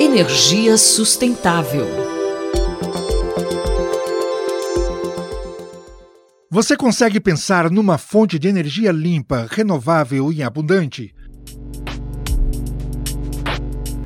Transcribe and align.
Energia 0.00 0.76
sustentável. 0.76 1.86
Você 6.50 6.76
consegue 6.76 7.20
pensar 7.20 7.70
numa 7.70 7.98
fonte 7.98 8.38
de 8.38 8.48
energia 8.48 8.90
limpa, 8.90 9.46
renovável 9.48 10.32
e 10.32 10.42
abundante? 10.42 11.14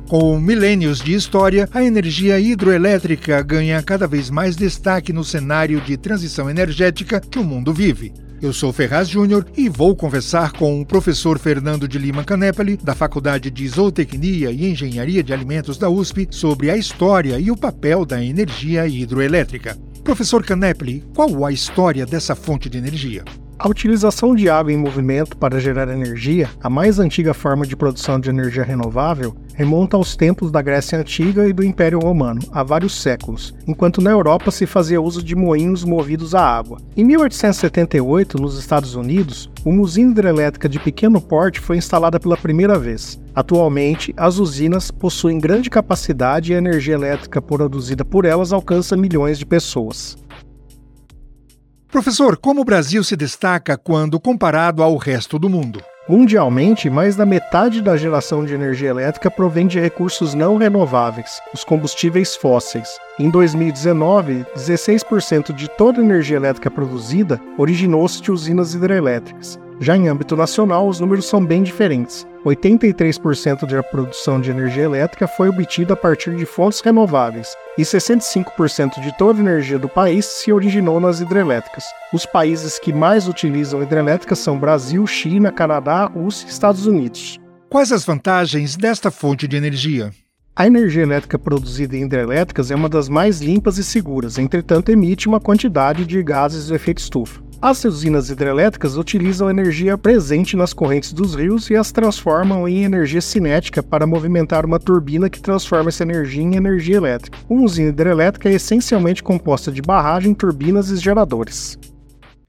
Com 0.07 0.39
milênios 0.39 0.99
de 0.99 1.13
história, 1.13 1.67
a 1.73 1.83
energia 1.83 2.39
hidroelétrica 2.39 3.41
ganha 3.41 3.81
cada 3.81 4.05
vez 4.05 4.29
mais 4.29 4.55
destaque 4.55 5.11
no 5.11 5.23
cenário 5.23 5.81
de 5.81 5.97
transição 5.97 6.49
energética 6.49 7.19
que 7.19 7.39
o 7.39 7.43
mundo 7.43 7.73
vive. 7.73 8.13
Eu 8.41 8.51
sou 8.51 8.73
Ferraz 8.73 9.07
Júnior 9.07 9.45
e 9.55 9.69
vou 9.69 9.95
conversar 9.95 10.51
com 10.51 10.81
o 10.81 10.85
professor 10.85 11.39
Fernando 11.39 11.87
de 11.87 11.97
Lima 11.97 12.23
Canepali, 12.23 12.75
da 12.75 12.93
Faculdade 12.93 13.49
de 13.49 13.67
Zootecnia 13.67 14.51
e 14.51 14.69
Engenharia 14.69 15.23
de 15.23 15.33
Alimentos 15.33 15.77
da 15.77 15.89
USP, 15.89 16.27
sobre 16.29 16.69
a 16.69 16.75
história 16.75 17.39
e 17.39 17.49
o 17.49 17.55
papel 17.55 18.05
da 18.05 18.21
energia 18.21 18.85
hidroelétrica. 18.85 19.77
Professor 20.03 20.43
Canepli, 20.43 21.03
qual 21.15 21.45
a 21.45 21.51
história 21.51 22.05
dessa 22.05 22.35
fonte 22.35 22.69
de 22.69 22.77
energia? 22.77 23.23
A 23.57 23.69
utilização 23.69 24.35
de 24.35 24.49
água 24.49 24.71
em 24.71 24.77
movimento 24.77 25.37
para 25.37 25.61
gerar 25.61 25.87
energia, 25.87 26.49
a 26.61 26.69
mais 26.69 26.99
antiga 26.99 27.33
forma 27.33 27.65
de 27.65 27.73
produção 27.73 28.19
de 28.19 28.29
energia 28.29 28.63
renovável, 28.63 29.33
remonta 29.53 29.95
aos 29.95 30.13
tempos 30.13 30.51
da 30.51 30.61
Grécia 30.61 30.99
Antiga 30.99 31.47
e 31.47 31.53
do 31.53 31.63
Império 31.63 31.99
Romano, 31.99 32.41
há 32.51 32.61
vários 32.63 33.01
séculos, 33.01 33.55
enquanto 33.65 34.01
na 34.01 34.11
Europa 34.11 34.51
se 34.51 34.65
fazia 34.65 35.01
uso 35.01 35.23
de 35.23 35.37
moinhos 35.37 35.85
movidos 35.85 36.35
a 36.35 36.41
água. 36.41 36.79
Em 36.97 37.05
1878, 37.05 38.37
nos 38.37 38.59
Estados 38.59 38.93
Unidos, 38.93 39.49
uma 39.63 39.81
usina 39.81 40.11
hidrelétrica 40.11 40.67
de 40.67 40.77
pequeno 40.77 41.21
porte 41.21 41.61
foi 41.61 41.77
instalada 41.77 42.19
pela 42.19 42.35
primeira 42.35 42.77
vez. 42.77 43.17
Atualmente, 43.33 44.13
as 44.17 44.37
usinas 44.37 44.91
possuem 44.91 45.39
grande 45.39 45.69
capacidade 45.69 46.51
e 46.51 46.55
a 46.55 46.57
energia 46.57 46.95
elétrica 46.95 47.41
produzida 47.41 48.03
por 48.03 48.25
elas 48.25 48.51
alcança 48.51 48.97
milhões 48.97 49.39
de 49.39 49.45
pessoas. 49.45 50.17
Professor, 51.95 52.35
como 52.35 52.59
o 52.59 52.65
Brasil 52.65 53.01
se 53.05 53.15
destaca 53.15 53.77
quando 53.77 54.19
comparado 54.19 54.83
ao 54.83 54.97
resto 54.97 55.39
do 55.39 55.49
mundo? 55.49 55.81
Mundialmente, 56.09 56.89
mais 56.89 57.15
da 57.15 57.25
metade 57.25 57.81
da 57.81 57.95
geração 57.95 58.43
de 58.43 58.53
energia 58.53 58.89
elétrica 58.89 59.31
provém 59.31 59.65
de 59.65 59.79
recursos 59.79 60.33
não 60.33 60.57
renováveis, 60.57 61.39
os 61.53 61.63
combustíveis 61.63 62.35
fósseis. 62.35 62.97
Em 63.17 63.29
2019, 63.29 64.45
16% 64.57 65.53
de 65.53 65.69
toda 65.69 66.01
a 66.01 66.03
energia 66.03 66.35
elétrica 66.35 66.69
produzida 66.69 67.39
originou-se 67.57 68.21
de 68.21 68.29
usinas 68.29 68.73
hidrelétricas. 68.73 69.57
Já 69.79 69.97
em 69.97 70.07
âmbito 70.07 70.35
nacional, 70.35 70.87
os 70.87 70.99
números 70.99 71.25
são 71.25 71.45
bem 71.45 71.61
diferentes. 71.61 72.25
83% 72.45 73.65
da 73.65 73.83
produção 73.83 74.39
de 74.39 74.51
energia 74.51 74.83
elétrica 74.83 75.27
foi 75.27 75.49
obtida 75.49 75.93
a 75.93 75.97
partir 75.97 76.35
de 76.35 76.45
fontes 76.45 76.79
renováveis 76.79 77.55
e 77.77 77.81
65% 77.81 79.01
de 79.01 79.17
toda 79.17 79.39
a 79.39 79.41
energia 79.41 79.79
do 79.79 79.89
país 79.89 80.25
se 80.25 80.53
originou 80.53 80.99
nas 80.99 81.19
hidrelétricas. 81.19 81.85
Os 82.13 82.25
países 82.25 82.77
que 82.77 82.93
mais 82.93 83.27
utilizam 83.27 83.81
hidrelétricas 83.81 84.39
são 84.39 84.59
Brasil, 84.59 85.05
China, 85.07 85.51
Canadá, 85.51 86.05
Rússia 86.05 86.45
e 86.45 86.51
Estados 86.51 86.85
Unidos. 86.85 87.39
Quais 87.69 87.91
as 87.91 88.05
vantagens 88.05 88.77
desta 88.77 89.09
fonte 89.09 89.47
de 89.47 89.57
energia? 89.57 90.11
A 90.55 90.67
energia 90.67 91.03
elétrica 91.03 91.37
produzida 91.37 91.97
em 91.97 92.03
hidrelétricas 92.03 92.71
é 92.71 92.75
uma 92.75 92.87
das 92.87 93.09
mais 93.09 93.41
limpas 93.41 93.77
e 93.77 93.83
seguras, 93.83 94.37
entretanto, 94.37 94.89
emite 94.89 95.27
uma 95.27 95.41
quantidade 95.41 96.05
de 96.05 96.23
gases 96.23 96.67
de 96.67 96.73
efeito 96.73 96.99
estufa. 96.99 97.44
As 97.67 97.83
usinas 97.83 98.29
hidrelétricas 98.29 98.95
utilizam 98.95 99.47
a 99.47 99.49
energia 99.49 99.97
presente 99.97 100.55
nas 100.55 100.71
correntes 100.71 101.11
dos 101.11 101.33
rios 101.33 101.67
e 101.71 101.75
as 101.75 101.91
transformam 101.91 102.67
em 102.67 102.83
energia 102.83 103.19
cinética 103.21 103.81
para 103.81 104.05
movimentar 104.05 104.67
uma 104.67 104.77
turbina 104.77 105.31
que 105.31 105.41
transforma 105.41 105.89
essa 105.89 106.03
energia 106.03 106.43
em 106.43 106.55
energia 106.55 106.97
elétrica. 106.97 107.39
Uma 107.49 107.63
usina 107.63 107.89
hidrelétrica 107.89 108.49
é 108.49 108.53
essencialmente 108.53 109.23
composta 109.23 109.71
de 109.71 109.81
barragem, 109.81 110.35
turbinas 110.35 110.91
e 110.91 110.97
geradores. 110.97 111.75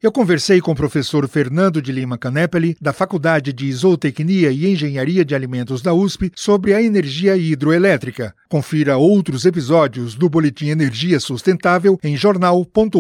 Eu 0.03 0.13
conversei 0.13 0.61
com 0.61 0.73
o 0.73 0.77
professor 0.77 1.27
Fernando 1.29 1.81
de 1.81 1.91
Lima 1.91 2.19
Canepeli, 2.19 2.77
da 2.81 2.93
Faculdade 2.93 3.53
de 3.53 3.73
Zootecnia 3.73 4.51
e 4.51 4.71
Engenharia 4.71 5.25
de 5.25 5.35
Alimentos 5.35 5.81
da 5.81 5.95
USP, 5.95 6.31
sobre 6.35 6.75
a 6.75 6.83
energia 6.83 7.37
hidroelétrica. 7.37 8.35
Confira 8.49 8.99
outros 8.99 9.47
episódios 9.47 10.15
do 10.15 10.29
Boletim 10.29 10.69
Energia 10.69 11.19
Sustentável 11.19 11.99
em 12.03 12.17
jornal.usp.br 12.17 12.97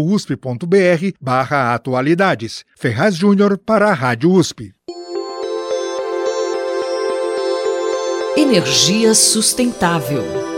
barra 1.20 1.74
atualidades. 1.74 2.64
Ferraz 2.76 3.14
Júnior 3.14 3.58
para 3.58 3.90
a 3.90 3.92
Rádio 3.92 4.32
USP. 4.32 4.72
Energia 8.36 9.14
sustentável. 9.14 10.55